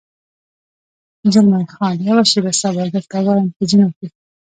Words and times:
زلمی 1.33 1.65
خان: 1.73 1.95
یوه 2.07 2.23
شېبه 2.31 2.51
صبر، 2.61 2.85
درته 2.95 3.17
وایم، 3.25 3.47
په 3.55 3.63
زینو 3.69 3.89
کې. 3.97 4.07